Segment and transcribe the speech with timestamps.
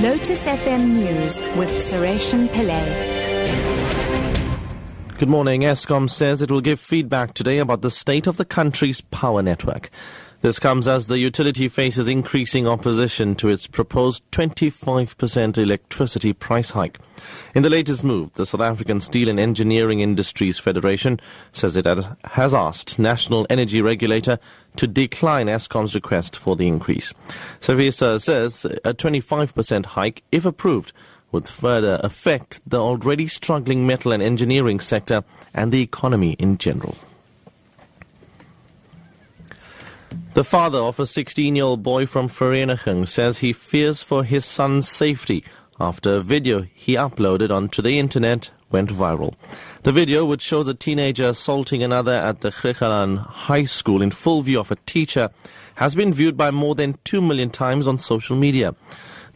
[0.00, 2.86] Lotus FM News with Sureshan Pillay.
[5.18, 5.62] Good morning.
[5.62, 9.90] Eskom says it will give feedback today about the state of the country's power network.
[10.40, 17.00] This comes as the utility faces increasing opposition to its proposed 25% electricity price hike.
[17.56, 21.18] In the latest move, the South African Steel and Engineering Industries Federation
[21.50, 21.86] says it
[22.24, 24.38] has asked National Energy Regulator
[24.76, 27.12] to decline Eskom's request for the increase.
[27.58, 30.92] SEIFSA says a 25% hike, if approved,
[31.32, 36.96] would further affect the already struggling metal and engineering sector and the economy in general.
[40.34, 44.44] The father of a 16 year old boy from Vereeniging says he fears for his
[44.44, 45.42] son's safety
[45.80, 49.34] after a video he uploaded onto the internet went viral.
[49.84, 54.42] The video, which shows a teenager assaulting another at the Griegaland High School in full
[54.42, 55.30] view of a teacher,
[55.76, 58.74] has been viewed by more than 2 million times on social media.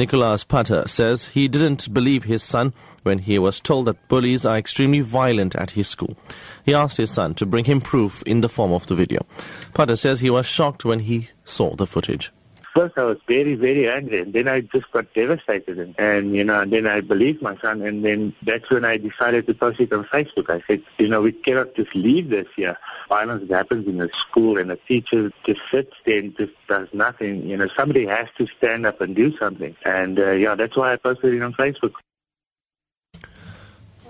[0.00, 4.56] Nicholas Patter says he didn't believe his son when he was told that bullies are
[4.56, 6.16] extremely violent at his school.
[6.64, 9.26] He asked his son to bring him proof in the form of the video.
[9.74, 12.32] Patter says he was shocked when he saw the footage
[12.74, 16.44] first I was very, very angry, and then I just got devastated, and, and you
[16.44, 19.80] know, and then I believed my son, and then that's when I decided to post
[19.80, 20.50] it on Facebook.
[20.50, 22.76] I said, you know, we cannot just leave this here.
[23.08, 27.46] Violence happens in the school, and the teacher just sits there and just does nothing.
[27.46, 30.92] You know, somebody has to stand up and do something, and uh, yeah, that's why
[30.92, 31.92] I posted it on Facebook.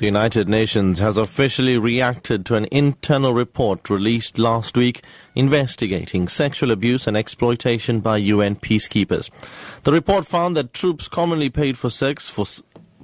[0.01, 6.71] The United Nations has officially reacted to an internal report released last week investigating sexual
[6.71, 9.29] abuse and exploitation by UN peacekeepers.
[9.83, 12.47] The report found that troops commonly paid for sex for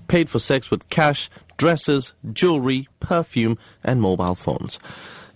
[0.09, 4.79] paid for sex with cash, dresses, jewelry, perfume, and mobile phones.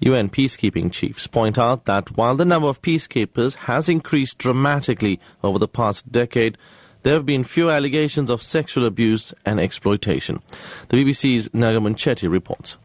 [0.00, 5.58] UN peacekeeping chiefs point out that while the number of peacekeepers has increased dramatically over
[5.58, 6.56] the past decade,
[7.02, 10.40] there have been few allegations of sexual abuse and exploitation.
[10.88, 12.76] The BBC's Nagamun Chetty reports.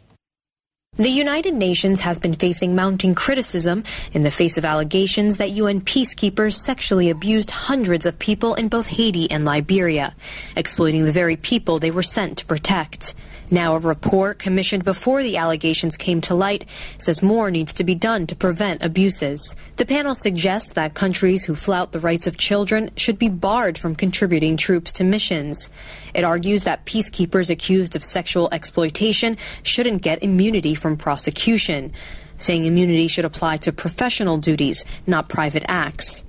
[0.97, 3.83] The United Nations has been facing mounting criticism
[4.13, 8.87] in the face of allegations that UN peacekeepers sexually abused hundreds of people in both
[8.87, 10.15] Haiti and Liberia,
[10.55, 13.13] exploiting the very people they were sent to protect.
[13.51, 16.65] Now, a report commissioned before the allegations came to light
[16.97, 19.55] says more needs to be done to prevent abuses.
[19.77, 23.95] The panel suggests that countries who flout the rights of children should be barred from
[23.95, 25.69] contributing troops to missions.
[26.13, 31.93] It argues that peacekeepers accused of sexual exploitation shouldn't get immunity from prosecution,
[32.39, 36.23] saying immunity should apply to professional duties, not private acts.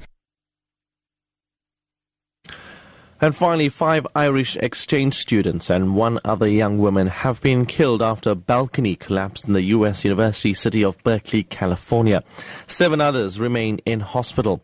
[3.18, 8.30] And finally, five Irish exchange students and one other young woman have been killed after
[8.30, 10.04] a balcony collapsed in the U.S.
[10.04, 12.22] university city of Berkeley, California.
[12.66, 14.62] Seven others remain in hospital.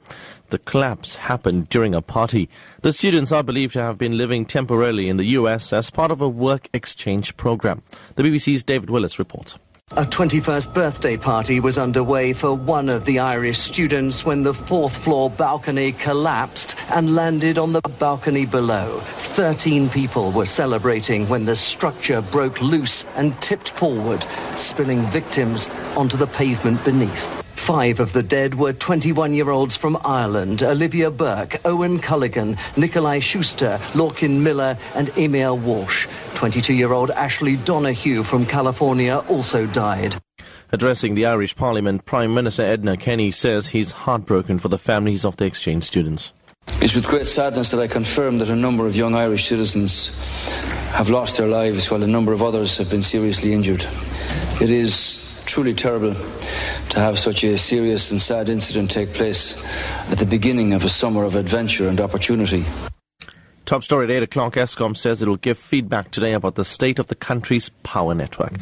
[0.51, 2.51] The collapse happened during a party.
[2.83, 5.73] The students are believed to have been living temporarily in the U.S.
[5.73, 7.83] as part of a work exchange program.
[8.17, 9.59] The BBC's David Willis reports.
[9.95, 14.97] A 21st birthday party was underway for one of the Irish students when the fourth
[14.97, 19.01] floor balcony collapsed and landed on the balcony below.
[19.19, 24.25] 13 people were celebrating when the structure broke loose and tipped forward,
[24.57, 27.42] spilling victims onto the pavement beneath.
[27.63, 34.41] Five of the dead were 21-year-olds from Ireland, Olivia Burke, Eoghan Culligan, Niccolai Schuster, Lorcan
[34.41, 36.09] Miller and Eimear Walsh.
[36.35, 40.17] 22-year-old Ashley Donohoe from California also died.
[40.73, 45.37] Addressing the Irish Parliament, Prime Minister Enda Kenny says he's heartbroken for the families of
[45.37, 46.33] the exchange students.
[46.81, 50.21] It's with great sadness that I confirm that a number of young Irish citizens
[50.95, 53.87] have lost their lives while a number of others have been seriously injured.
[54.61, 56.17] It is truly terrible
[56.93, 59.65] to have such a serious and sad incident take place
[60.11, 62.67] at the beginning of a summer of adventure and opportunity.
[63.65, 64.55] Top story at 8 o'clock.
[64.55, 68.53] Eskom says it will give feedback today about the state of the country's power network.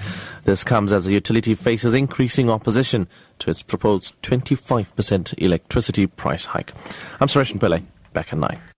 [0.45, 3.09] This comes as the utility faces increasing opposition
[3.41, 6.73] to its proposed 25% electricity price hike.
[7.19, 7.83] I'm Suresh Pillay.
[8.13, 8.70] Back at 9.